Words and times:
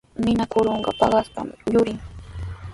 Ninakuruqa 0.23 0.91
paqaspami 0.99 1.53
yurin. 1.73 1.99